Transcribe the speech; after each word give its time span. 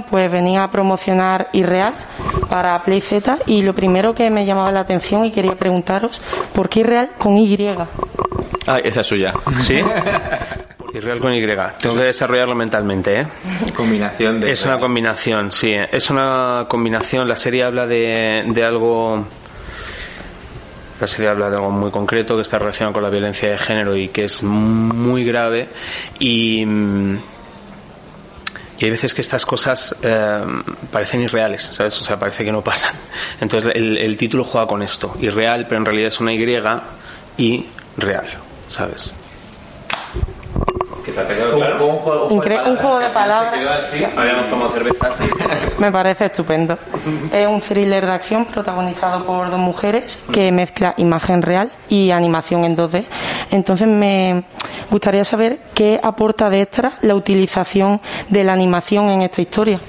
Bueno, 0.00 0.06
pues 0.10 0.30
venía 0.30 0.64
a 0.64 0.70
promocionar 0.70 1.48
Irreal 1.52 1.94
para 2.48 2.82
Play 2.82 3.00
Z 3.00 3.38
y 3.46 3.62
lo 3.62 3.74
primero 3.74 4.14
que 4.14 4.30
me 4.30 4.46
llamaba 4.46 4.72
la 4.72 4.80
atención 4.80 5.24
y 5.24 5.30
quería 5.30 5.54
preguntaros, 5.56 6.20
¿por 6.54 6.68
qué 6.68 6.80
Irreal 6.80 7.10
con 7.18 7.36
Y? 7.36 7.56
Ah, 8.66 8.78
esa 8.82 9.00
es 9.00 9.06
suya. 9.06 9.32
¿Sí? 9.60 9.80
Irreal 10.94 11.20
con 11.20 11.34
Y. 11.34 11.46
Tengo 11.80 11.96
que 11.96 12.04
desarrollarlo 12.04 12.54
mentalmente, 12.54 13.20
¿eh? 13.20 13.26
Combinación 13.76 14.40
de... 14.40 14.52
Es 14.52 14.64
una 14.64 14.78
combinación, 14.78 15.50
sí. 15.50 15.72
Es 15.90 16.10
una 16.10 16.66
combinación. 16.68 17.28
La 17.28 17.36
serie 17.36 17.64
habla 17.64 17.86
de, 17.86 18.44
de 18.46 18.64
algo... 18.64 19.24
La 21.00 21.06
serie 21.06 21.30
habla 21.30 21.48
de 21.48 21.56
algo 21.56 21.70
muy 21.70 21.90
concreto 21.90 22.36
que 22.36 22.42
está 22.42 22.58
relacionado 22.58 22.92
con 22.94 23.02
la 23.02 23.08
violencia 23.10 23.50
de 23.50 23.58
género 23.58 23.96
y 23.96 24.08
que 24.08 24.24
es 24.24 24.42
muy 24.42 25.24
grave 25.24 25.68
y... 26.18 26.64
y 28.80 28.84
hay 28.86 28.90
veces 28.90 29.12
que 29.14 29.20
estas 29.20 29.44
cosas 29.46 29.94
eh, 30.02 30.40
parecen 30.90 31.20
irreales, 31.20 31.62
¿sabes? 31.62 31.96
O 31.98 32.02
sea, 32.02 32.18
parece 32.18 32.44
que 32.44 32.50
no 32.50 32.62
pasan. 32.62 32.94
Entonces 33.40 33.72
el, 33.74 33.96
el 33.98 34.16
título 34.16 34.42
juega 34.44 34.66
con 34.66 34.82
esto, 34.82 35.14
irreal, 35.20 35.66
pero 35.68 35.78
en 35.78 35.84
realidad 35.84 36.08
es 36.08 36.18
una 36.20 36.32
Y 36.32 36.40
y 37.36 37.66
real, 37.98 38.26
¿sabes? 38.68 39.14
¿Qué 41.04 41.12
te 41.12 41.20
ha 41.20 41.26
quedado 41.26 41.56
claro? 41.56 42.28
Incre- 42.30 42.68
un 42.68 42.76
juego 42.76 42.98
de 42.98 43.08
palabras. 43.10 43.54
Me 45.78 45.90
parece 45.90 46.26
estupendo. 46.26 46.76
Es 47.32 47.46
un 47.46 47.60
thriller 47.60 48.04
de 48.04 48.12
acción 48.12 48.44
protagonizado 48.44 49.24
por 49.24 49.50
dos 49.50 49.58
mujeres 49.58 50.18
que 50.32 50.52
mezcla 50.52 50.92
imagen 50.98 51.40
real 51.42 51.70
y 51.88 52.10
animación 52.10 52.64
en 52.64 52.76
2D. 52.76 53.04
Entonces 53.50 53.86
me 53.88 54.44
gustaría 54.90 55.24
saber 55.24 55.60
qué 55.74 55.98
aporta 56.02 56.50
de 56.50 56.62
extra 56.62 56.92
la 57.02 57.14
utilización 57.14 58.00
de 58.28 58.44
la 58.44 58.52
animación 58.52 59.08
en 59.10 59.22
esta 59.22 59.40
historia. 59.40 59.80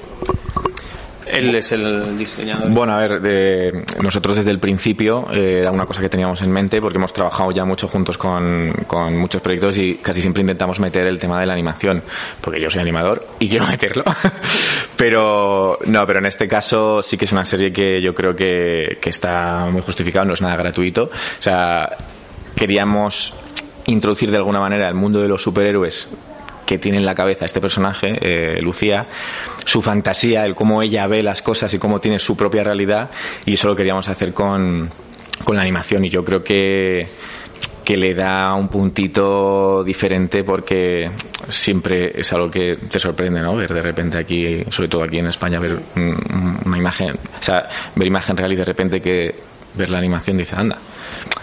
Él 1.24 1.54
es 1.54 1.72
el 1.72 2.18
diseñador. 2.18 2.68
Bueno, 2.70 2.92
a 2.92 2.98
ver, 2.98 3.20
de- 3.22 3.84
nosotros 4.02 4.36
desde 4.36 4.50
el 4.50 4.58
principio 4.58 5.28
eh, 5.32 5.60
era 5.60 5.70
una 5.70 5.86
cosa 5.86 6.02
que 6.02 6.10
teníamos 6.10 6.42
en 6.42 6.50
mente 6.52 6.78
porque 6.80 6.98
hemos 6.98 7.12
trabajado 7.14 7.50
ya 7.52 7.64
mucho 7.64 7.88
juntos 7.88 8.18
con, 8.18 8.70
con 8.86 9.16
muchos 9.16 9.40
proyectos 9.40 9.78
y 9.78 9.94
casi 9.94 10.20
siempre 10.20 10.42
intentamos 10.42 10.78
meter 10.78 11.06
el 11.06 11.18
tema 11.18 11.40
de 11.40 11.46
la 11.46 11.54
animación, 11.54 12.02
porque 12.40 12.60
yo 12.60 12.68
soy 12.68 12.82
animador 12.82 13.24
y 13.38 13.48
quiero 13.48 13.66
meterlo. 13.66 14.04
pero 14.96 15.78
no, 15.86 16.06
pero 16.06 16.18
en 16.18 16.26
este 16.26 16.46
caso 16.46 17.00
sí 17.00 17.16
que 17.16 17.24
es 17.24 17.32
una 17.32 17.44
serie 17.46 17.72
que 17.72 18.00
yo 18.02 18.14
creo 18.14 18.34
que, 18.36 18.98
que 19.00 19.08
está 19.10 19.68
muy 19.70 19.80
justificado, 19.80 20.26
no 20.26 20.34
es 20.34 20.42
nada 20.42 20.56
gratuito. 20.56 21.04
O 21.04 21.10
sea, 21.42 21.88
queríamos 22.54 23.34
introducir 23.86 24.30
de 24.30 24.36
alguna 24.36 24.60
manera 24.60 24.88
el 24.88 24.94
mundo 24.94 25.20
de 25.20 25.28
los 25.28 25.42
superhéroes 25.42 26.08
que 26.66 26.78
tiene 26.78 26.98
en 26.98 27.04
la 27.04 27.14
cabeza 27.14 27.44
este 27.44 27.60
personaje, 27.60 28.16
eh, 28.20 28.62
Lucía, 28.62 29.06
su 29.64 29.82
fantasía, 29.82 30.46
el 30.46 30.54
cómo 30.54 30.82
ella 30.82 31.06
ve 31.06 31.22
las 31.22 31.42
cosas 31.42 31.72
y 31.74 31.78
cómo 31.78 32.00
tiene 32.00 32.18
su 32.18 32.36
propia 32.36 32.62
realidad, 32.62 33.10
y 33.44 33.54
eso 33.54 33.68
lo 33.68 33.76
queríamos 33.76 34.08
hacer 34.08 34.32
con, 34.32 34.88
con 35.44 35.56
la 35.56 35.62
animación, 35.62 36.04
y 36.04 36.08
yo 36.08 36.24
creo 36.24 36.42
que, 36.42 37.08
que 37.84 37.96
le 37.96 38.14
da 38.14 38.54
un 38.54 38.68
puntito 38.68 39.82
diferente 39.84 40.44
porque 40.44 41.10
siempre 41.48 42.12
es 42.14 42.32
algo 42.32 42.50
que 42.50 42.76
te 42.76 42.98
sorprende, 42.98 43.40
¿no? 43.40 43.56
Ver 43.56 43.74
de 43.74 43.82
repente 43.82 44.18
aquí, 44.18 44.62
sobre 44.70 44.88
todo 44.88 45.02
aquí 45.02 45.18
en 45.18 45.26
España, 45.26 45.58
ver 45.58 45.78
una 46.64 46.78
imagen, 46.78 47.10
o 47.10 47.42
sea, 47.42 47.68
ver 47.94 48.06
imagen 48.06 48.36
real 48.36 48.52
y 48.52 48.56
de 48.56 48.64
repente 48.64 49.00
que 49.00 49.51
ver 49.74 49.90
la 49.90 49.98
animación 49.98 50.36
dice, 50.36 50.54
anda. 50.56 50.78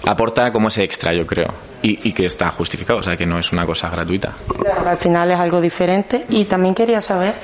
Aporta 0.05 0.51
como 0.51 0.69
ese 0.69 0.83
extra, 0.83 1.13
yo 1.13 1.25
creo, 1.25 1.53
y, 1.81 2.11
que 2.13 2.25
está 2.25 2.51
justificado, 2.51 2.99
o 2.99 3.03
sea, 3.03 3.15
que 3.15 3.25
no 3.25 3.37
es 3.39 3.51
una 3.51 3.65
cosa 3.65 3.89
gratuita. 3.89 4.33
Claro, 4.59 4.89
al 4.89 4.97
final 4.97 5.31
es 5.31 5.39
algo 5.39 5.61
diferente. 5.61 6.25
Y 6.29 6.45
también 6.45 6.73
quería 6.73 7.01
saber 7.01 7.35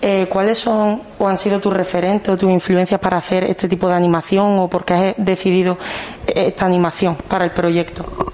eh, 0.00 0.26
cuáles 0.28 0.58
son 0.58 1.02
o 1.18 1.28
han 1.28 1.36
sido 1.36 1.60
tus 1.60 1.72
referentes 1.72 2.32
o 2.32 2.36
tus 2.36 2.50
influencias 2.50 3.00
para 3.00 3.16
hacer 3.16 3.44
este 3.44 3.68
tipo 3.68 3.88
de 3.88 3.94
animación 3.94 4.58
o 4.58 4.68
por 4.68 4.84
qué 4.84 4.94
has 4.94 5.14
decidido 5.16 5.78
eh, 6.26 6.48
esta 6.48 6.66
animación 6.66 7.16
para 7.28 7.44
el 7.44 7.52
proyecto. 7.52 8.29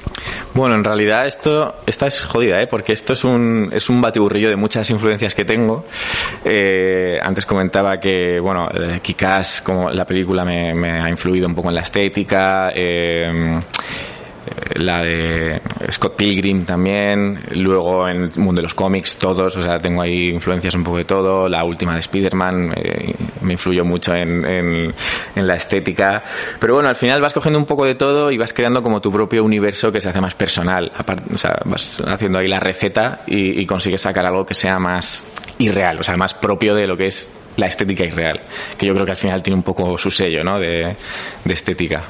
Bueno, 0.55 0.75
en 0.75 0.85
realidad 0.85 1.27
esto, 1.27 1.75
esta 1.87 2.07
es 2.07 2.25
jodida, 2.25 2.61
¿eh? 2.63 2.67
porque 2.67 2.95
esto 2.95 3.13
es 3.13 3.25
un, 3.25 3.69
es 3.73 3.91
un 3.91 4.01
batiburrillo 4.01 4.49
de 4.49 4.57
muchas 4.57 4.89
influencias 4.89 5.35
que 5.35 5.45
tengo. 5.45 5.85
Eh, 6.45 7.19
antes 7.23 7.45
comentaba 7.45 8.01
que, 8.01 8.41
bueno, 8.41 8.67
eh, 8.73 9.01
Kick-Ass, 9.03 9.61
como 9.61 9.91
la 9.91 10.07
película 10.07 10.45
me, 10.45 10.73
me 10.73 10.93
ha 10.93 11.11
influido 11.11 11.47
un 11.47 11.55
poco 11.55 11.69
en 11.69 11.75
la 11.75 11.83
estética. 11.83 12.71
eh, 12.75 13.61
la 14.75 15.01
de 15.01 15.61
Scott 15.91 16.17
Pilgrim 16.17 16.65
también, 16.65 17.41
luego 17.55 18.09
en 18.09 18.25
el 18.25 18.39
mundo 18.39 18.61
de 18.61 18.65
los 18.65 18.75
cómics 18.75 19.17
todos, 19.17 19.57
o 19.57 19.63
sea, 19.63 19.79
tengo 19.79 20.03
ahí 20.03 20.29
influencias 20.29 20.75
un 20.75 20.85
poco 20.85 20.99
de 20.99 21.05
todo, 21.05 21.49
la 21.49 21.65
última 21.65 21.95
de 21.95 22.01
Spider-Man 22.01 22.73
eh, 22.77 23.15
me 23.43 23.53
influyó 23.53 23.85
mucho 23.85 24.15
en, 24.15 24.45
en, 24.45 25.47
la 25.47 25.57
estética, 25.57 26.23
pero 26.59 26.75
bueno, 26.75 26.89
al 26.89 26.97
final 26.97 27.21
vas 27.21 27.33
cogiendo 27.33 27.59
un 27.59 27.67
poco 27.67 27.85
de 27.85 27.95
todo 27.95 28.31
y 28.31 28.39
vas 28.39 28.53
creando 28.53 28.83
como 28.83 29.01
tu 29.01 29.11
propio 29.13 29.45
universo 29.45 29.93
que 29.93 30.01
se 30.01 30.09
hace 30.09 30.21
más 30.21 30.35
personal, 30.35 30.91
Aparte, 30.97 31.35
o 31.35 31.39
sea, 31.39 31.53
vas 31.65 32.03
haciendo 32.07 32.39
ahí 32.39 32.49
la 32.49 32.59
receta 32.59 33.21
y, 33.27 33.61
y 33.61 33.67
consigues 33.67 34.01
sacar 34.01 34.27
algo 34.27 34.45
que 34.45 34.55
sea 34.55 34.79
más 34.79 35.25
irreal, 35.59 36.01
o 36.01 36.03
sea, 36.03 36.17
más 36.17 36.35
propio 36.35 36.75
de 36.75 36.87
lo 36.87 36.97
que 36.97 37.07
es 37.07 37.31
la 37.57 37.67
estética 37.67 38.05
irreal, 38.05 38.41
que 38.77 38.87
yo 38.87 38.93
creo 38.93 39.05
que 39.05 39.13
al 39.13 39.17
final 39.17 39.43
tiene 39.43 39.57
un 39.57 39.63
poco 39.63 39.97
su 39.99 40.11
sello, 40.11 40.45
¿no? 40.45 40.59
De, 40.59 40.95
de 41.45 41.55
estética. 41.55 42.05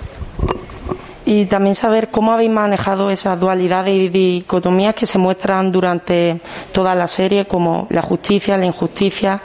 Y 1.26 1.46
también 1.46 1.74
saber 1.74 2.08
cómo 2.10 2.32
habéis 2.32 2.50
manejado 2.50 3.10
esas 3.10 3.38
dualidades 3.38 3.92
y 3.92 4.08
dicotomías 4.08 4.94
que 4.94 5.06
se 5.06 5.18
muestran 5.18 5.72
durante 5.72 6.40
toda 6.72 6.94
la 6.94 7.08
serie, 7.08 7.46
como 7.46 7.88
la 7.90 8.00
justicia, 8.00 8.56
la 8.56 8.64
injusticia, 8.64 9.42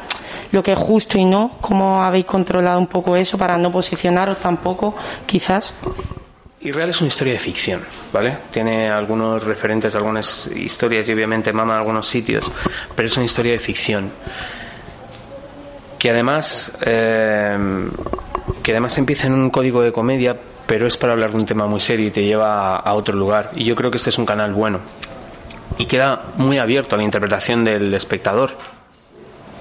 lo 0.52 0.62
que 0.62 0.74
es 0.74 0.78
justo 0.78 1.18
y 1.18 1.26
no, 1.26 1.58
cómo 1.60 2.04
habéis 2.04 2.26
controlado 2.26 2.78
un 2.78 2.86
poco 2.86 3.16
eso 3.16 3.36
para 3.36 3.58
no 3.58 3.72
posicionaros 3.72 4.40
tampoco, 4.40 4.96
quizás. 5.26 5.74
Irreal 6.62 6.92
es 6.92 7.02
una 7.02 7.08
historia 7.08 7.34
de 7.34 7.40
ficción, 7.40 7.82
¿vale? 8.14 8.38
Tiene 8.52 8.88
algunos 8.88 9.44
referentes 9.44 9.96
algunas 9.96 10.48
historias 10.56 11.10
y 11.10 11.14
obviamente 11.14 11.52
mama 11.52 11.76
algunos 11.76 12.08
sitios, 12.08 12.52
pero 12.96 13.08
es 13.08 13.18
una 13.18 13.26
historia 13.26 13.54
de 13.54 13.60
ficción. 13.60 14.12
Que 15.98 16.12
además, 16.12 16.78
eh, 16.86 17.58
que 18.62 18.72
además 18.72 18.96
empieza 19.00 19.26
en 19.26 19.34
un 19.34 19.50
código 19.50 19.82
de 19.82 19.92
comedia, 19.92 20.38
pero 20.72 20.88
es 20.88 20.96
para 20.96 21.12
hablar 21.12 21.32
de 21.32 21.36
un 21.36 21.46
tema 21.46 21.68
muy 21.68 21.82
serio 21.82 22.08
y 22.08 22.12
te 22.12 22.24
lleva 22.24 22.78
a, 22.78 22.94
otro 22.94 23.14
lugar. 23.14 23.52
Y 23.56 23.66
yo 23.66 23.76
creo 23.76 23.92
que 23.92 23.98
este 23.98 24.10
es 24.10 24.18
un 24.18 24.26
canal 24.26 24.54
bueno. 24.54 24.80
Y 25.78 25.86
queda 25.86 26.28
muy 26.38 26.60
abierto 26.60 26.96
a 26.96 26.98
la 26.98 27.04
interpretación 27.04 27.66
del 27.66 27.94
espectador. 27.94 28.52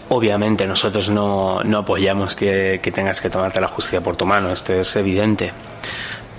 Obviamente 0.08 0.68
nosotros 0.68 1.10
no, 1.10 1.64
no 1.64 1.78
apoyamos 1.78 2.36
que, 2.36 2.78
que 2.80 2.92
tengas 2.92 3.20
que 3.20 3.28
tomarte 3.28 3.60
la 3.60 3.66
justicia 3.66 4.00
por 4.00 4.14
tu 4.14 4.24
mano, 4.24 4.52
esto 4.52 4.72
es 4.72 4.94
evidente 4.94 5.50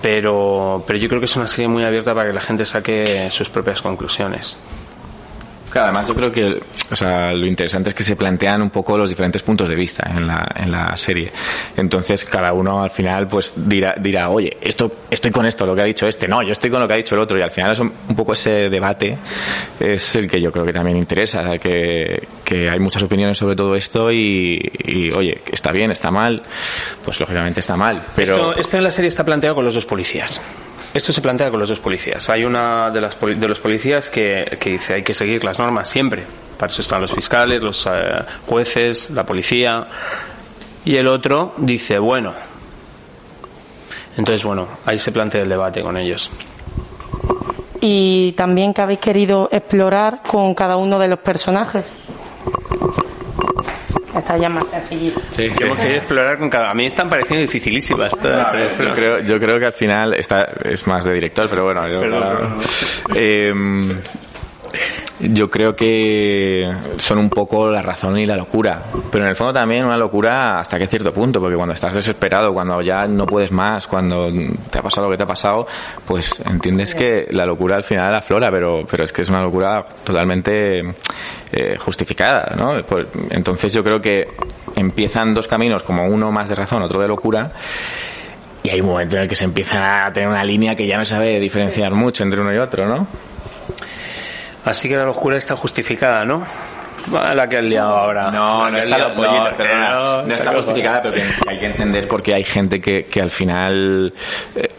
pero, 0.00 0.82
pero 0.86 0.98
yo 0.98 1.06
creo 1.08 1.20
que 1.20 1.26
es 1.26 1.36
una 1.36 1.46
serie 1.46 1.68
muy 1.68 1.84
abierta 1.84 2.14
para 2.14 2.28
que 2.28 2.32
la 2.32 2.40
gente 2.40 2.66
saque 2.66 3.28
sus 3.30 3.50
propias 3.50 3.82
conclusiones. 3.82 4.56
Claro, 5.72 5.88
además 5.88 6.06
yo 6.06 6.14
creo 6.14 6.30
que 6.30 6.60
o 6.92 6.96
sea, 6.96 7.32
lo 7.32 7.46
interesante 7.46 7.88
es 7.88 7.94
que 7.94 8.02
se 8.02 8.16
plantean 8.16 8.60
un 8.60 8.68
poco 8.68 8.98
los 8.98 9.08
diferentes 9.08 9.42
puntos 9.42 9.68
de 9.70 9.74
vista 9.74 10.10
en 10.14 10.26
la, 10.26 10.46
en 10.54 10.70
la 10.70 10.94
serie. 10.98 11.32
Entonces 11.74 12.26
cada 12.26 12.52
uno 12.52 12.82
al 12.82 12.90
final 12.90 13.26
pues 13.26 13.54
dirá, 13.56 13.94
dirá, 13.98 14.28
oye, 14.28 14.58
esto, 14.60 14.92
estoy 15.10 15.30
con 15.30 15.46
esto, 15.46 15.64
lo 15.64 15.74
que 15.74 15.80
ha 15.80 15.84
dicho 15.86 16.06
este, 16.06 16.28
no, 16.28 16.42
yo 16.42 16.52
estoy 16.52 16.70
con 16.70 16.80
lo 16.80 16.86
que 16.86 16.94
ha 16.94 16.96
dicho 16.98 17.14
el 17.14 17.22
otro. 17.22 17.38
Y 17.38 17.42
al 17.42 17.50
final 17.50 17.72
es 17.72 17.80
un, 17.80 17.90
poco 18.14 18.34
ese 18.34 18.68
debate 18.68 19.16
es 19.80 20.14
el 20.16 20.28
que 20.28 20.40
yo 20.40 20.52
creo 20.52 20.66
que 20.66 20.72
también 20.74 20.98
interesa, 20.98 21.40
o 21.40 21.42
sea, 21.44 21.58
que, 21.58 22.28
que 22.44 22.68
hay 22.70 22.78
muchas 22.78 23.02
opiniones 23.02 23.38
sobre 23.38 23.56
todo 23.56 23.74
esto 23.74 24.12
y, 24.12 24.60
y, 24.84 25.10
oye, 25.12 25.40
está 25.50 25.72
bien, 25.72 25.90
está 25.90 26.10
mal, 26.10 26.42
pues 27.02 27.18
lógicamente 27.20 27.60
está 27.60 27.76
mal. 27.76 28.04
Pero 28.14 28.54
esto 28.54 28.76
en 28.76 28.84
la 28.84 28.90
serie 28.90 29.08
está 29.08 29.24
planteado 29.24 29.54
con 29.54 29.64
los 29.64 29.74
dos 29.74 29.86
policías. 29.86 30.42
Esto 30.94 31.12
se 31.12 31.22
plantea 31.22 31.50
con 31.50 31.58
los 31.58 31.68
dos 31.68 31.78
policías. 31.78 32.28
Hay 32.28 32.44
una 32.44 32.90
de, 32.90 33.00
las, 33.00 33.18
de 33.18 33.48
los 33.48 33.60
policías 33.60 34.10
que, 34.10 34.58
que 34.60 34.70
dice 34.70 34.94
hay 34.94 35.02
que 35.02 35.14
seguir 35.14 35.42
las 35.42 35.58
normas 35.58 35.88
siempre. 35.88 36.24
Para 36.58 36.70
eso 36.70 36.82
están 36.82 37.00
los 37.00 37.12
fiscales, 37.12 37.62
los 37.62 37.86
eh, 37.86 37.90
jueces, 38.46 39.10
la 39.10 39.24
policía. 39.24 39.86
y 40.84 40.96
el 40.96 41.08
otro 41.08 41.54
dice, 41.56 41.98
bueno. 41.98 42.34
Entonces, 44.16 44.44
bueno, 44.44 44.68
ahí 44.84 44.98
se 44.98 45.10
plantea 45.10 45.42
el 45.42 45.48
debate 45.48 45.80
con 45.80 45.96
ellos. 45.96 46.30
Y 47.80 48.32
también 48.36 48.74
que 48.74 48.82
habéis 48.82 49.00
querido 49.00 49.48
explorar 49.50 50.22
con 50.22 50.54
cada 50.54 50.76
uno 50.76 50.98
de 50.98 51.08
los 51.08 51.18
personajes. 51.20 51.92
Esta 54.22 54.36
ya 54.36 54.48
más 54.48 54.68
sencillita. 54.68 55.20
Sí, 55.30 55.46
hemos 55.60 55.76
querido 55.78 55.96
explorar 55.98 56.38
con 56.38 56.48
cada. 56.48 56.70
A 56.70 56.74
mí 56.74 56.86
están 56.86 57.08
pareciendo 57.08 57.42
dificilísimas. 57.42 58.16
todas, 58.16 58.46
pero- 58.52 58.88
Yo 58.88 58.92
creo, 58.94 59.18
yo 59.20 59.40
creo 59.40 59.58
que 59.58 59.66
al 59.66 59.72
final 59.72 60.14
está, 60.14 60.48
es 60.64 60.86
más 60.86 61.04
de 61.04 61.14
director, 61.14 61.48
pero 61.50 61.64
bueno, 61.64 61.88
yo, 61.90 62.00
Perdón, 62.00 62.58
Em, 63.16 63.98
yo 65.22 65.48
creo 65.50 65.74
que 65.76 66.68
son 66.98 67.18
un 67.18 67.30
poco 67.30 67.70
la 67.70 67.80
razón 67.80 68.18
y 68.18 68.24
la 68.26 68.36
locura, 68.36 68.82
pero 69.10 69.24
en 69.24 69.30
el 69.30 69.36
fondo 69.36 69.52
también 69.52 69.84
una 69.84 69.96
locura 69.96 70.58
hasta 70.60 70.78
que 70.78 70.86
cierto 70.86 71.12
punto, 71.12 71.40
porque 71.40 71.56
cuando 71.56 71.74
estás 71.74 71.94
desesperado, 71.94 72.52
cuando 72.52 72.80
ya 72.82 73.06
no 73.06 73.24
puedes 73.26 73.52
más, 73.52 73.86
cuando 73.86 74.30
te 74.70 74.78
ha 74.78 74.82
pasado 74.82 75.06
lo 75.06 75.10
que 75.12 75.16
te 75.16 75.22
ha 75.22 75.26
pasado, 75.26 75.66
pues 76.06 76.40
entiendes 76.46 76.94
que 76.94 77.26
la 77.30 77.46
locura 77.46 77.76
al 77.76 77.84
final 77.84 78.14
aflora, 78.14 78.50
pero, 78.50 78.84
pero 78.90 79.04
es 79.04 79.12
que 79.12 79.22
es 79.22 79.28
una 79.28 79.40
locura 79.40 79.84
totalmente 80.04 80.80
eh, 81.52 81.76
justificada, 81.78 82.54
¿no? 82.56 82.82
Por- 82.82 83.08
Entonces 83.30 83.72
yo 83.72 83.84
creo 83.84 84.00
que 84.00 84.26
empiezan 84.76 85.34
dos 85.34 85.46
caminos, 85.46 85.82
como 85.82 86.04
uno 86.04 86.32
más 86.32 86.48
de 86.48 86.54
razón, 86.56 86.82
otro 86.82 87.00
de 87.00 87.08
locura, 87.08 87.52
y 88.64 88.70
hay 88.70 88.80
un 88.80 88.88
momento 88.88 89.16
en 89.16 89.22
el 89.22 89.28
que 89.28 89.34
se 89.34 89.44
empieza 89.44 90.06
a 90.06 90.12
tener 90.12 90.28
una 90.28 90.44
línea 90.44 90.74
que 90.74 90.86
ya 90.86 90.96
no 90.98 91.04
sabe 91.04 91.38
diferenciar 91.40 91.92
mucho 91.94 92.22
entre 92.22 92.40
uno 92.40 92.52
y 92.54 92.58
otro, 92.58 92.86
¿no? 92.86 93.06
Así 94.64 94.88
que 94.88 94.96
la 94.96 95.04
locura 95.04 95.38
está 95.38 95.56
justificada, 95.56 96.24
¿no? 96.24 96.44
Va, 97.12 97.34
La 97.34 97.48
que 97.48 97.56
has 97.58 97.64
liado 97.64 97.96
ahora. 97.96 98.30
No, 98.30 98.70
no 98.70 98.78
está, 98.78 98.96
liado, 98.96 99.10
no, 99.10 99.16
pollita, 99.16 99.56
perdona, 99.56 99.86
pero- 99.88 100.22
no 100.26 100.34
está 100.34 100.52
justificada, 100.52 101.02
pero 101.02 101.14
que 101.14 101.22
hay 101.48 101.58
que 101.58 101.66
entender 101.66 102.06
porque 102.08 102.34
hay 102.34 102.44
gente 102.44 102.80
que, 102.80 103.04
que 103.06 103.20
al 103.20 103.30
final 103.30 104.14
eh, 104.54 104.70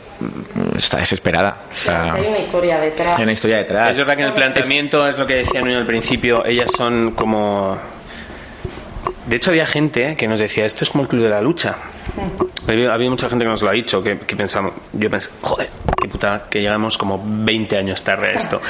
está 0.77 0.97
desesperada. 0.97 1.63
O 1.69 1.75
sea, 1.75 2.13
Hay 2.13 2.27
una 2.27 2.39
historia 2.39 2.79
detrás. 2.79 3.17
hay 3.17 3.23
una 3.23 3.33
historia 3.33 3.57
detrás. 3.57 3.89
Es 3.89 3.97
verdad 3.97 4.15
que 4.15 4.21
en 4.21 4.27
el 4.29 4.33
planteamiento 4.33 5.05
es 5.05 5.17
lo 5.17 5.25
que 5.27 5.35
decía 5.35 5.59
Nuno 5.61 5.77
al 5.77 5.85
principio, 5.85 6.45
ellas 6.45 6.71
son 6.77 7.11
como... 7.11 7.77
De 9.27 9.35
hecho 9.37 9.51
había 9.51 9.65
gente 9.65 10.11
eh, 10.11 10.15
que 10.15 10.27
nos 10.27 10.39
decía, 10.39 10.65
esto 10.65 10.83
es 10.85 10.89
como 10.89 11.03
el 11.03 11.09
club 11.09 11.23
de 11.23 11.29
la 11.29 11.41
lucha. 11.41 11.75
Había, 12.67 12.93
había 12.93 13.09
mucha 13.09 13.27
gente 13.29 13.43
que 13.43 13.51
nos 13.51 13.61
lo 13.61 13.69
ha 13.69 13.73
dicho, 13.73 14.01
que, 14.01 14.17
que 14.19 14.35
pensamos, 14.37 14.73
yo 14.93 15.09
pensé, 15.09 15.29
joder, 15.41 15.69
qué 16.03 16.09
puta, 16.09 16.43
que 16.49 16.59
llegamos 16.59 16.97
como 16.97 17.21
20 17.23 17.77
años 17.77 18.03
tarde 18.03 18.27
a 18.27 18.31
esto. 18.31 18.61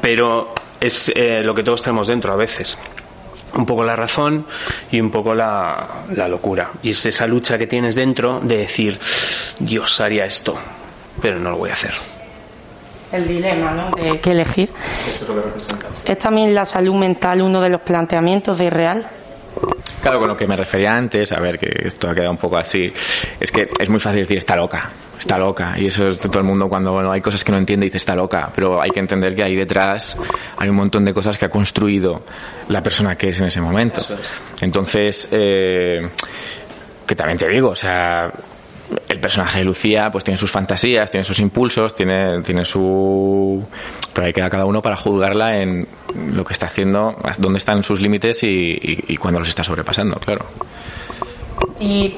Pero 0.00 0.54
es 0.80 1.12
eh, 1.14 1.42
lo 1.44 1.54
que 1.54 1.62
todos 1.62 1.82
tenemos 1.82 2.08
dentro 2.08 2.32
a 2.32 2.36
veces. 2.36 2.78
Un 3.54 3.66
poco 3.66 3.84
la 3.84 3.96
razón 3.96 4.46
y 4.90 4.98
un 4.98 5.10
poco 5.10 5.34
la, 5.34 6.04
la 6.14 6.26
locura. 6.26 6.70
Y 6.82 6.90
es 6.90 7.04
esa 7.04 7.26
lucha 7.26 7.58
que 7.58 7.66
tienes 7.66 7.96
dentro 7.96 8.40
de 8.40 8.56
decir, 8.56 8.98
Dios 9.58 10.00
haría 10.00 10.24
esto, 10.24 10.56
pero 11.20 11.38
no 11.38 11.50
lo 11.50 11.58
voy 11.58 11.70
a 11.70 11.74
hacer. 11.74 11.92
El 13.12 13.28
dilema, 13.28 13.72
¿no? 13.72 13.90
De 13.90 14.20
qué 14.20 14.30
elegir. 14.30 14.70
¿Es 16.06 16.18
también 16.18 16.54
la 16.54 16.64
salud 16.64 16.94
mental 16.94 17.42
uno 17.42 17.60
de 17.60 17.68
los 17.68 17.80
planteamientos 17.82 18.56
de 18.56 18.70
Real? 18.70 19.10
Claro, 20.00 20.20
con 20.20 20.28
lo 20.28 20.36
que 20.36 20.46
me 20.46 20.56
refería 20.56 20.96
antes, 20.96 21.30
a 21.32 21.40
ver, 21.40 21.58
que 21.58 21.88
esto 21.88 22.08
ha 22.08 22.14
quedado 22.14 22.30
un 22.30 22.38
poco 22.38 22.56
así, 22.56 22.90
es 23.38 23.52
que 23.52 23.68
es 23.78 23.90
muy 23.90 23.98
fácil 23.98 24.20
decir 24.20 24.38
está 24.38 24.56
loca, 24.56 24.90
está 25.20 25.38
loca, 25.38 25.74
y 25.76 25.86
eso 25.86 26.08
es 26.08 26.16
todo 26.16 26.38
el 26.38 26.44
mundo 26.44 26.68
cuando 26.68 26.92
bueno, 26.92 27.12
hay 27.12 27.20
cosas 27.20 27.44
que 27.44 27.52
no 27.52 27.58
entiende 27.58 27.84
dice 27.84 27.98
está 27.98 28.16
loca, 28.16 28.50
pero 28.54 28.80
hay 28.80 28.90
que 28.90 29.00
entender 29.00 29.34
que 29.34 29.44
ahí 29.44 29.54
detrás 29.54 30.16
hay 30.56 30.68
un 30.68 30.76
montón 30.76 31.04
de 31.04 31.12
cosas 31.12 31.36
que 31.36 31.44
ha 31.44 31.48
construido 31.50 32.22
la 32.68 32.82
persona 32.82 33.16
que 33.16 33.28
es 33.28 33.40
en 33.40 33.46
ese 33.46 33.60
momento. 33.60 34.00
Entonces, 34.60 35.28
eh, 35.30 36.08
que 37.06 37.14
también 37.14 37.38
te 37.38 37.48
digo, 37.48 37.68
o 37.68 37.76
sea, 37.76 38.32
el 39.08 39.20
personaje 39.20 39.58
de 39.58 39.64
Lucía 39.64 40.08
pues 40.10 40.24
tiene 40.24 40.38
sus 40.38 40.50
fantasías, 40.50 41.10
tiene 41.10 41.24
sus 41.24 41.38
impulsos, 41.38 41.94
tiene, 41.94 42.40
tiene 42.42 42.64
su... 42.64 43.62
Pero 44.14 44.26
ahí 44.26 44.32
queda 44.32 44.48
cada 44.48 44.64
uno 44.64 44.80
para 44.80 44.96
juzgarla 44.96 45.60
en 45.60 45.86
lo 46.32 46.44
que 46.44 46.54
está 46.54 46.66
haciendo, 46.66 47.16
dónde 47.38 47.58
están 47.58 47.82
sus 47.82 48.00
límites 48.00 48.42
y, 48.42 48.48
y, 48.48 49.04
y 49.08 49.16
cuándo 49.18 49.38
los 49.38 49.48
está 49.48 49.62
sobrepasando, 49.62 50.18
claro. 50.18 50.46
Y. 51.78 52.14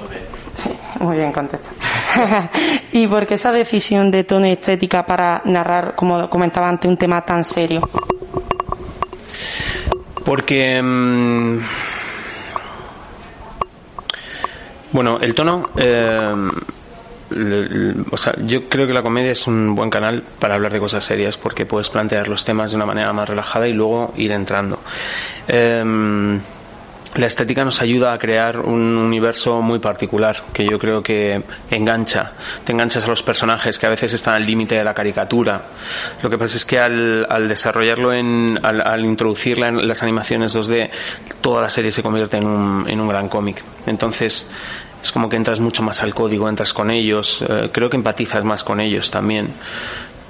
Sí, 0.55 0.71
muy 1.01 1.17
bien 1.17 1.33
contesta. 1.33 1.71
¿Y 2.93 3.07
por 3.07 3.27
qué 3.27 3.35
esa 3.35 3.53
decisión 3.53 4.11
de 4.11 4.25
tono 4.25 4.47
y 4.47 4.53
estética 4.53 5.05
para 5.05 5.43
narrar, 5.45 5.95
como 5.95 6.29
comentaba 6.29 6.69
antes, 6.69 6.91
un 6.91 6.97
tema 6.97 7.23
tan 7.23 7.45
serio? 7.45 7.89
Porque. 10.25 10.81
mm, 10.83 11.59
bueno, 14.93 15.19
el 15.21 15.35
tono. 15.35 15.71
eh, 15.77 16.35
o 18.11 18.17
sea, 18.17 18.35
yo 18.45 18.69
creo 18.69 18.87
que 18.87 18.93
la 18.93 19.03
comedia 19.03 19.33
es 19.33 19.47
un 19.47 19.75
buen 19.75 19.91
canal 19.91 20.23
para 20.39 20.55
hablar 20.55 20.73
de 20.73 20.81
cosas 20.81 21.05
serias 21.05 21.37
porque 21.37 21.67
puedes 21.67 21.89
plantear 21.89 22.29
los 22.29 22.45
temas 22.45 22.71
de 22.71 22.77
una 22.77 22.87
manera 22.87 23.13
más 23.13 23.29
relajada 23.29 23.67
y 23.69 23.73
luego 23.73 24.13
ir 24.17 24.33
entrando. 24.33 24.81
Em, 25.49 26.41
la 27.15 27.27
estética 27.27 27.65
nos 27.65 27.83
ayuda 27.83 28.13
a 28.13 28.19
crear 28.19 28.61
un 28.61 28.97
universo 28.97 29.61
muy 29.61 29.79
particular 29.79 30.43
que 30.53 30.67
yo 30.69 30.79
creo 30.79 31.03
que 31.03 31.43
engancha. 31.71 32.33
Te 32.65 32.73
enganchas 32.73 33.05
a 33.05 33.09
los 33.09 33.23
personajes 33.23 33.79
que 33.79 33.87
a 33.87 33.91
veces 33.91 34.15
están 34.15 34.35
al 34.35 34.47
límite 34.47 34.77
de 34.77 34.85
la 34.85 34.95
caricatura. 34.95 35.63
Lo 36.23 36.31
que 36.31 36.39
pasa 36.39 36.57
es 36.57 36.65
que 36.65 36.79
al, 36.79 37.27
al 37.29 37.49
desarrollarlo, 37.49 38.15
en, 38.15 38.59
al, 38.63 38.81
al 38.81 39.05
introducirla 39.05 39.69
en 39.69 39.87
las 39.87 40.03
animaciones 40.03 40.57
2D, 40.57 40.91
toda 41.43 41.61
la 41.61 41.69
serie 41.69 41.93
se 41.93 42.03
convierte 42.03 42.39
en 42.39 42.47
un, 42.47 43.09
gran 43.09 43.29
cómic. 43.29 43.63
Entonces 43.87 44.51
es 45.03 45.13
como 45.13 45.29
que 45.29 45.37
entras 45.37 45.61
mucho 45.61 45.83
más 45.83 46.03
al 46.03 46.15
código, 46.15 46.49
entras 46.49 46.73
con 46.73 46.91
ellos, 46.91 47.43
eh, 47.43 47.69
creo 47.73 47.91
que 47.91 47.97
empatizas 47.97 48.45
más 48.45 48.65
con 48.65 48.81
ellos 48.81 49.11
también. 49.11 49.49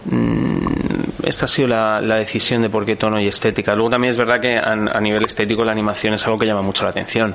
Mm, 0.05 1.23
esta 1.23 1.45
ha 1.45 1.49
sido 1.49 1.69
la, 1.69 2.01
decisión 2.17 2.63
de 2.63 2.71
por 2.71 2.85
qué 2.85 2.97
tono 2.97 3.21
y 3.21 3.29
estética. 3.29 3.75
Luego 3.75 3.91
también 3.91 4.11
es 4.11 4.17
verdad 4.17 4.41
que 4.41 4.57
a, 4.57 4.73
a 4.73 5.01
nivel 5.01 5.25
estético 5.25 5.65
la 5.65 5.73
animación 5.73 6.15
es 6.15 6.25
algo 6.27 6.39
que 6.39 6.47
llama 6.47 6.63
mucho 6.63 6.85
la 6.85 6.91
atención. 6.91 7.35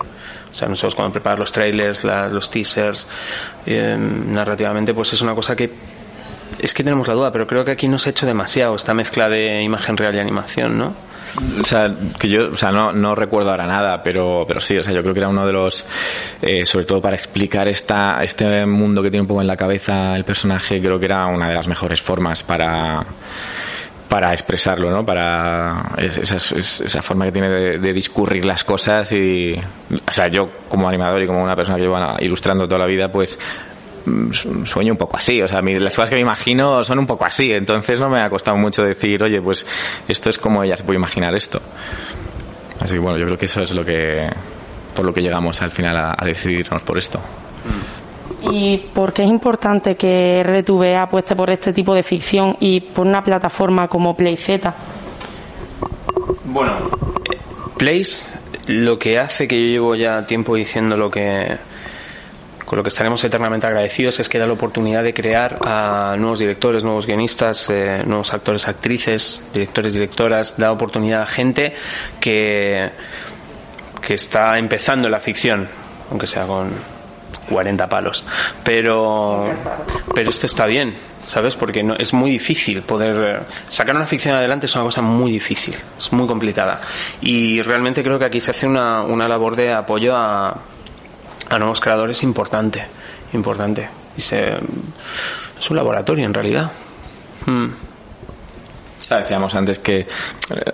O 0.52 0.56
sea, 0.56 0.68
nosotros 0.68 0.96
cuando 0.96 1.14
preparar 1.14 1.40
los 1.40 1.52
trailers, 1.52 2.04
los 2.04 2.50
teasers, 2.50 3.08
eh, 3.66 3.96
narrativamente, 3.98 4.94
pues 4.94 5.14
es 5.14 5.22
una 5.22 5.36
cosa 5.36 5.56
que 5.56 5.70
es 6.60 6.74
que 6.74 6.84
tenemos 6.84 7.08
la 7.08 7.14
duda, 7.14 7.32
pero 7.32 7.46
creo 7.48 7.64
que 7.66 7.72
aquí 7.72 7.88
no 7.88 7.98
se 8.00 8.10
ha 8.10 8.12
hecho 8.12 8.26
demasiado 8.26 8.76
esta 8.76 8.94
mezcla 8.94 9.30
de 9.30 9.62
imagen 9.62 9.96
real 9.98 10.16
y 10.16 10.20
animación, 10.20 10.78
¿no? 10.78 10.94
O 11.62 11.64
sea, 11.66 11.94
que 12.20 12.30
yo, 12.30 12.48
o 12.54 12.58
sea, 12.58 12.72
no, 12.72 13.14
recuerdo 13.14 13.52
ahora 13.52 13.68
nada, 13.68 14.02
pero, 14.02 14.46
pero 14.48 14.60
sí, 14.60 14.78
o 14.78 14.82
sea, 14.84 14.94
yo 14.94 15.02
creo 15.02 15.14
que 15.14 15.20
era 15.20 15.30
uno 15.30 15.46
de 15.46 15.54
los, 15.54 15.86
eh, 16.42 16.66
sobre 16.66 16.86
todo 16.86 17.02
para 17.02 17.16
explicar 17.16 17.68
esta, 17.68 18.24
este 18.24 18.66
mundo 18.66 19.04
que 19.04 19.12
tiene 19.12 19.22
un 19.22 19.28
poco 19.28 19.42
en 19.42 19.48
la 19.48 19.58
cabeza 19.58 20.16
el 20.16 20.24
personaje, 20.24 20.80
creo 20.80 20.98
que 21.00 21.06
era 21.06 21.26
una 21.28 21.50
de 21.50 21.54
las 21.54 21.68
mejores 21.68 22.02
formas 22.02 22.42
para, 22.44 23.06
para 24.10 24.32
expresarlo, 24.32 24.90
¿no? 24.90 25.06
Para 25.06 25.92
es- 25.98 26.18
esa, 26.18 26.38
es- 26.38 26.80
esa 26.82 27.02
forma 27.02 27.26
que 27.26 27.32
tiene 27.34 27.50
de, 27.50 27.78
de 27.78 27.94
discurrir 27.94 28.46
las 28.46 28.64
cosas 28.64 29.12
y, 29.12 29.54
o 29.54 30.12
sea, 30.12 30.30
yo 30.30 30.46
como 30.70 30.88
animador 30.88 31.22
y 31.22 31.28
como 31.28 31.44
una 31.44 31.56
persona 31.56 31.76
que 31.78 31.84
lleva 31.84 32.16
ilustrando 32.20 32.66
toda 32.68 32.80
la 32.80 32.88
vida, 32.88 33.12
pues 33.12 33.38
sueño 34.64 34.94
un 34.94 34.98
poco 34.98 35.18
así, 35.18 35.42
o 35.42 35.48
sea, 35.48 35.62
las 35.62 35.96
cosas 35.96 36.10
que 36.10 36.16
me 36.16 36.22
imagino 36.22 36.84
son 36.84 37.00
un 37.00 37.08
poco 37.08 37.26
así, 37.26 37.52
entonces 37.52 38.00
no 38.00 38.10
me 38.10 38.20
ha 38.20 38.30
costado 38.30 38.58
mucho 38.58 38.84
decir, 38.84 39.22
oye, 39.24 39.42
pues 39.42 39.66
esto 40.08 40.30
es 40.30 40.38
como 40.38 40.64
ella 40.64 40.78
se 40.78 40.84
puede 40.84 40.98
imaginar 40.98 41.36
esto. 41.36 41.62
Así 42.80 42.94
que 42.94 43.00
bueno, 43.00 43.18
yo 43.18 43.26
creo 43.26 43.38
que 43.38 43.46
eso 43.46 43.62
es 43.64 43.72
lo 43.72 43.84
que, 43.84 44.30
por 44.96 45.06
lo 45.06 45.14
que 45.14 45.22
llegamos 45.22 45.62
al 45.62 45.72
final 45.72 45.98
a, 45.98 46.16
a 46.18 46.26
decidirnos 46.26 46.84
por 46.84 46.98
esto. 46.98 47.20
¿Y 48.52 48.78
por 48.94 49.14
qué 49.14 49.24
es 49.24 49.30
importante 49.30 49.96
que 49.96 50.44
RTV 50.44 50.98
apueste 50.98 51.36
por 51.36 51.50
este 51.50 51.74
tipo 51.74 51.94
de 51.94 52.04
ficción 52.04 52.56
y 52.60 52.82
por 52.82 53.08
una 53.08 53.24
plataforma 53.24 53.88
como 53.88 54.16
PlayZ? 54.16 54.62
Bueno, 56.46 56.90
Place, 57.78 58.34
lo 58.68 58.98
que 58.98 59.20
hace 59.20 59.48
que 59.48 59.60
yo 59.60 59.68
llevo 59.68 59.96
ya 59.96 60.26
tiempo 60.26 60.56
diciendo 60.56 60.98
lo 60.98 61.12
que 61.12 61.58
con 62.68 62.76
lo 62.78 62.84
que 62.84 62.90
estaremos 62.90 63.24
eternamente 63.24 63.66
agradecidos 63.66 64.20
es 64.20 64.28
que 64.28 64.38
da 64.38 64.46
la 64.46 64.54
oportunidad 64.54 65.02
de 65.02 65.14
crear 65.14 65.58
a 65.62 66.16
nuevos 66.20 66.40
directores, 66.40 66.84
nuevos 66.84 67.06
guionistas, 67.08 67.70
eh, 67.70 68.04
nuevos 68.06 68.34
actores, 68.34 68.68
actrices, 68.68 69.50
directores, 69.54 69.94
directoras, 69.94 70.58
da 70.58 70.72
oportunidad 70.72 71.22
a 71.22 71.28
gente 71.28 71.74
que 72.20 72.92
que 74.02 74.14
está 74.14 74.58
empezando 74.58 75.10
la 75.10 75.20
ficción, 75.20 75.68
aunque 76.10 76.28
sea 76.28 76.46
con 76.46 76.72
40 77.50 77.90
palos. 77.90 78.24
Pero, 78.64 79.50
pero 80.14 80.30
esto 80.30 80.46
está 80.46 80.66
bien, 80.66 80.94
¿sabes? 81.26 81.56
Porque 81.56 81.84
no, 81.84 81.96
es 81.98 82.14
muy 82.14 82.32
difícil 82.32 82.82
poder. 82.84 83.36
eh, 83.36 83.40
Sacar 83.68 83.96
una 83.96 84.06
ficción 84.06 84.36
adelante 84.36 84.66
es 84.66 84.76
una 84.76 84.84
cosa 84.86 85.02
muy 85.02 85.32
difícil, 85.32 85.76
es 85.98 86.14
muy 86.14 86.28
complicada. 86.28 86.82
Y 87.22 87.62
realmente 87.62 88.04
creo 88.04 88.20
que 88.20 88.26
aquí 88.26 88.40
se 88.40 88.52
hace 88.52 88.68
una, 88.68 89.02
una 89.02 89.28
labor 89.28 89.56
de 89.56 89.74
apoyo 89.74 90.16
a, 90.16 90.58
a 91.50 91.60
nuevos 91.60 91.80
creadores 91.80 92.24
importante. 92.24 92.84
Importante. 93.34 93.88
Y 94.18 94.22
se, 94.22 94.56
es 95.60 95.70
un 95.70 95.78
laboratorio 95.78 96.26
en 96.26 96.34
realidad. 96.34 96.72
Mm. 97.46 97.68
decíamos 99.10 99.56
antes 99.56 99.80
que, 99.80 100.00
eh, 100.00 100.06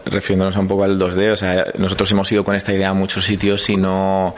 refiriéndonos 0.05 0.55
un 0.55 0.67
poco 0.67 0.83
al 0.83 0.97
2D, 0.97 1.33
o 1.33 1.35
sea, 1.35 1.65
nosotros 1.77 2.11
hemos 2.11 2.31
ido 2.31 2.43
con 2.43 2.55
esta 2.55 2.73
idea 2.73 2.89
a 2.89 2.93
muchos 2.93 3.23
sitios 3.23 3.69
y 3.69 3.77
no 3.77 4.33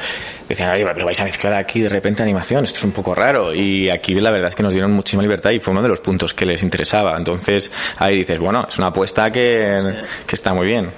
decían, 0.50 0.70
oye, 0.72 0.86
pero 0.94 1.06
vais 1.06 1.20
a 1.22 1.24
mezclar 1.24 1.54
aquí 1.54 1.80
de 1.82 1.90
repente 1.90 2.22
animación, 2.22 2.66
esto 2.66 2.80
es 2.80 2.84
un 2.84 2.92
poco 2.92 3.16
raro. 3.16 3.54
Y 3.54 3.90
aquí 3.90 4.14
la 4.16 4.32
verdad 4.32 4.50
es 4.50 4.56
que 4.56 4.64
nos 4.64 4.74
dieron 4.74 4.92
muchísima 4.92 5.24
libertad 5.24 5.52
y 5.52 5.60
fue 5.60 5.72
uno 5.72 5.82
de 5.82 5.90
los 5.90 6.02
puntos 6.02 6.34
que 6.34 6.46
les 6.46 6.62
interesaba. 6.64 7.16
Entonces 7.18 7.72
ahí 7.98 8.18
dices, 8.18 8.40
bueno, 8.40 8.66
es 8.68 8.78
una 8.78 8.88
apuesta 8.88 9.32
que, 9.32 9.78
que 10.26 10.36
está 10.36 10.54
muy 10.54 10.68
bien. 10.68 10.92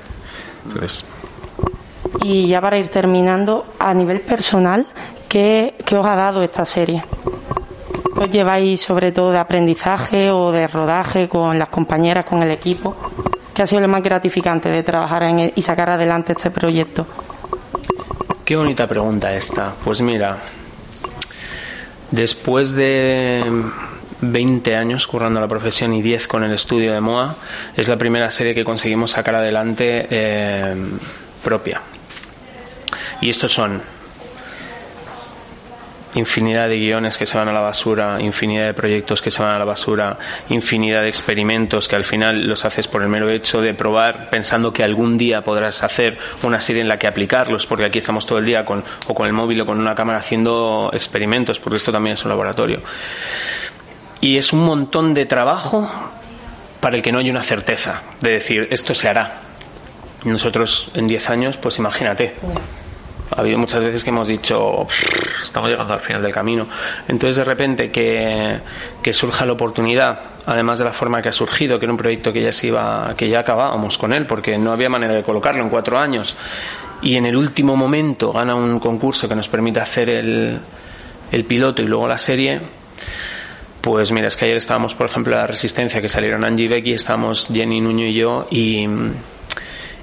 Entonces. 0.66 1.06
Y 2.24 2.48
ya 2.48 2.62
para 2.62 2.78
ir 2.78 2.88
terminando, 2.88 3.66
a 3.80 3.94
nivel 3.94 4.22
personal, 4.22 4.86
¿qué, 5.28 5.76
qué 5.86 5.98
os 5.98 6.06
ha 6.06 6.16
dado 6.16 6.42
esta 6.42 6.66
serie? 6.66 7.04
¿Qué 8.16 8.24
os 8.24 8.30
lleváis 8.30 8.82
sobre 8.82 9.12
todo 9.12 9.32
de 9.32 9.38
aprendizaje 9.38 10.32
o 10.32 10.52
de 10.52 10.68
rodaje 10.68 11.30
con 11.30 11.58
las 11.60 11.70
compañeras, 11.70 12.26
con 12.26 12.42
el 12.42 12.52
equipo? 12.52 12.96
¿Qué 13.54 13.62
ha 13.64 13.68
sido 13.68 13.82
lo 13.82 13.88
más 13.88 14.04
gratificante 14.04 14.70
de 14.70 14.84
trabajar 14.84 15.24
en 15.24 15.40
e- 15.40 15.54
y 15.56 15.62
sacar 15.62 15.90
adelante 15.90 16.34
este 16.34 16.52
proyecto? 16.52 17.06
Qué 18.46 18.56
bonita 18.56 18.88
pregunta 18.88 19.34
esta. 19.36 19.74
Pues 19.84 20.02
mira, 20.02 20.38
después 22.12 22.74
de 22.74 23.44
20 24.22 24.76
años 24.76 25.06
currando 25.06 25.40
la 25.40 25.48
profesión 25.48 25.94
y 25.94 26.02
10 26.02 26.28
con 26.28 26.44
el 26.44 26.54
estudio 26.54 26.94
de 26.94 27.02
MOA, 27.02 27.36
es 27.76 27.88
la 27.88 27.98
primera 27.98 28.30
serie 28.30 28.56
que 28.56 28.64
conseguimos 28.64 29.12
sacar 29.12 29.36
adelante 29.36 30.08
eh, 30.10 30.76
propia. 31.44 31.82
Y 33.22 33.30
estos 33.30 33.52
son 33.54 33.82
infinidad 36.18 36.68
de 36.68 36.78
guiones 36.78 37.18
que 37.18 37.26
se 37.26 37.38
van 37.38 37.48
a 37.48 37.54
la 37.54 37.60
basura, 37.60 38.18
infinidad 38.20 38.66
de 38.66 38.74
proyectos 38.74 39.22
que 39.22 39.32
se 39.32 39.42
van 39.42 39.56
a 39.56 39.60
la 39.60 39.66
basura, 39.66 40.18
infinidad 40.50 41.04
de 41.04 41.10
experimentos 41.10 41.88
que 41.88 41.96
al 41.96 42.04
final 42.04 42.48
los 42.48 42.66
haces 42.66 42.88
por 42.88 43.02
el 43.02 43.10
mero 43.10 43.30
hecho 43.30 43.62
de 43.62 43.74
probar 43.74 44.30
pensando 44.30 44.74
que 44.74 44.84
algún 44.84 45.18
día 45.18 45.44
podrás 45.44 45.84
hacer 45.84 46.18
una 46.44 46.60
serie 46.60 46.82
en 46.82 46.88
la 46.88 46.98
que 46.98 47.08
aplicarlos, 47.08 47.66
porque 47.66 47.86
aquí 47.86 48.00
estamos 48.00 48.26
todo 48.26 48.40
el 48.40 48.46
día 48.46 48.66
con, 48.66 48.84
o 49.08 49.14
con 49.14 49.28
el 49.28 49.34
móvil 49.34 49.62
o 49.62 49.66
con 49.66 49.80
una 49.80 49.96
cámara 49.96 50.20
haciendo 50.20 50.90
experimentos, 50.94 51.60
porque 51.60 51.78
esto 51.78 51.92
también 51.92 52.16
es 52.16 52.24
un 52.24 52.30
laboratorio. 52.30 52.82
Y 54.20 54.38
es 54.38 54.52
un 54.52 54.66
montón 54.66 55.14
de 55.14 55.26
trabajo 55.26 55.88
para 56.80 56.96
el 56.96 57.02
que 57.02 57.12
no 57.12 57.20
hay 57.20 57.30
una 57.30 57.44
certeza 57.44 58.02
de 58.22 58.32
decir 58.32 58.68
esto 58.72 58.96
se 58.96 59.08
hará. 59.08 59.42
Nosotros 60.24 60.90
en 60.96 61.08
10 61.08 61.30
años, 61.30 61.58
pues 61.58 61.78
imagínate. 61.78 62.34
Ha 63.36 63.42
habido 63.42 63.58
muchas 63.58 63.84
veces 63.84 64.04
que 64.04 64.10
hemos 64.10 64.28
dicho, 64.28 64.86
"Pff, 64.88 65.44
estamos 65.44 65.70
llegando 65.70 65.94
al 65.94 66.00
final 66.00 66.22
del 66.22 66.34
camino. 66.34 66.68
Entonces, 67.08 67.36
de 67.38 67.44
repente, 67.44 67.92
que, 67.92 68.60
que 69.02 69.14
surja 69.14 69.46
la 69.46 69.54
oportunidad, 69.54 70.20
además 70.46 70.80
de 70.80 70.86
la 70.86 70.94
forma 70.94 71.22
que 71.22 71.30
ha 71.30 71.34
surgido, 71.34 71.78
que 71.78 71.86
era 71.86 71.92
un 71.92 71.98
proyecto 71.98 72.32
que 72.32 72.42
ya 72.42 72.52
se 72.52 72.68
iba, 72.68 73.14
que 73.18 73.28
ya 73.30 73.40
acabábamos 73.40 73.98
con 73.98 74.14
él, 74.14 74.26
porque 74.26 74.58
no 74.58 74.72
había 74.72 74.90
manera 74.90 75.14
de 75.14 75.24
colocarlo 75.24 75.62
en 75.62 75.70
cuatro 75.70 75.98
años, 75.98 76.36
y 77.02 77.18
en 77.18 77.26
el 77.26 77.36
último 77.36 77.76
momento 77.76 78.32
gana 78.32 78.56
un 78.56 78.80
concurso 78.80 79.28
que 79.28 79.36
nos 79.36 79.48
permite 79.48 79.80
hacer 79.80 80.10
el, 80.10 80.58
el 81.32 81.44
piloto 81.44 81.82
y 81.82 81.86
luego 81.86 82.08
la 82.08 82.18
serie, 82.18 82.62
pues 83.82 84.12
mira, 84.12 84.28
es 84.28 84.36
que 84.36 84.46
ayer 84.46 84.58
estábamos, 84.58 84.96
por 84.96 85.08
ejemplo, 85.08 85.34
en 85.34 85.40
la 85.42 85.48
Resistencia, 85.48 86.02
que 86.02 86.10
salieron 86.10 86.46
Angie 86.46 86.68
Becky, 86.68 86.94
estábamos 86.94 87.48
Jenny, 87.52 87.82
Nuño 87.82 88.06
y 88.06 88.14
yo, 88.14 88.48
y, 88.50 88.88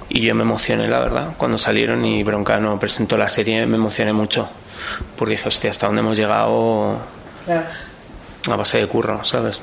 y 0.09 0.21
yo 0.21 0.35
me 0.35 0.43
emocioné, 0.43 0.87
la 0.87 0.99
verdad, 0.99 1.33
cuando 1.37 1.57
salieron 1.57 2.05
y 2.05 2.23
Broncano 2.23 2.79
presentó 2.79 3.17
la 3.17 3.29
serie, 3.29 3.65
me 3.65 3.77
emocioné 3.77 4.13
mucho, 4.13 4.47
porque 5.17 5.31
dije, 5.31 5.47
hostia, 5.47 5.71
hasta 5.71 5.87
dónde 5.87 6.01
hemos 6.01 6.17
llegado 6.17 6.99
a 8.49 8.55
base 8.55 8.79
de 8.79 8.87
curro, 8.87 9.23
¿sabes? 9.25 9.59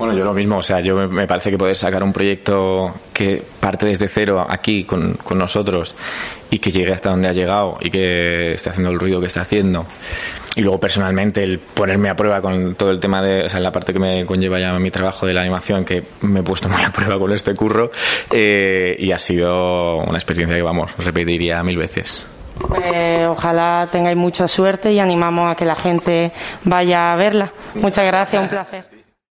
Bueno, 0.00 0.14
yo 0.16 0.24
lo 0.24 0.32
mismo, 0.32 0.56
o 0.56 0.62
sea, 0.62 0.80
yo 0.80 0.96
me- 1.08 1.26
parece 1.26 1.50
que 1.50 1.58
poder 1.58 1.76
sacar 1.76 2.02
un 2.02 2.10
proyecto 2.12 2.90
que 3.12 3.42
parte 3.60 3.84
desde 3.86 4.08
cero 4.08 4.44
aquí 4.48 4.84
con, 4.84 5.12
con 5.22 5.36
nosotros 5.36 5.94
y 6.50 6.58
que 6.58 6.70
llegue 6.70 6.90
hasta 6.94 7.10
donde 7.10 7.28
ha 7.28 7.32
llegado 7.32 7.76
y 7.82 7.90
que 7.90 8.52
esté 8.54 8.70
haciendo 8.70 8.90
el 8.92 8.98
ruido 8.98 9.20
que 9.20 9.26
está 9.26 9.42
haciendo. 9.42 9.84
Y 10.56 10.62
luego 10.62 10.80
personalmente 10.80 11.42
el 11.44 11.58
ponerme 11.58 12.08
a 12.08 12.16
prueba 12.16 12.40
con 12.40 12.76
todo 12.76 12.90
el 12.90 12.98
tema 12.98 13.20
de, 13.20 13.44
o 13.44 13.48
sea, 13.50 13.60
la 13.60 13.70
parte 13.72 13.92
que 13.92 13.98
me 13.98 14.24
conlleva 14.24 14.58
ya 14.58 14.72
mi 14.78 14.90
trabajo 14.90 15.26
de 15.26 15.34
la 15.34 15.42
animación, 15.42 15.84
que 15.84 16.02
me 16.22 16.40
he 16.40 16.42
puesto 16.42 16.68
muy 16.70 16.82
a 16.82 16.90
prueba 16.90 17.18
con 17.18 17.32
este 17.34 17.54
curro 17.54 17.90
eh, 18.32 18.96
y 18.98 19.12
ha 19.12 19.18
sido 19.18 19.98
una 19.98 20.16
experiencia 20.16 20.56
que, 20.56 20.62
vamos, 20.62 20.90
repetiría 20.96 21.62
mil 21.62 21.76
veces. 21.76 22.26
Pues 22.58 23.26
ojalá 23.28 23.86
tengáis 23.92 24.16
mucha 24.16 24.48
suerte 24.48 24.92
y 24.92 24.98
animamos 24.98 25.52
a 25.52 25.54
que 25.54 25.66
la 25.66 25.76
gente 25.76 26.32
vaya 26.64 27.12
a 27.12 27.16
verla. 27.16 27.52
Muchas 27.74 28.06
gracias, 28.06 28.42
un 28.42 28.48
placer. 28.48 28.99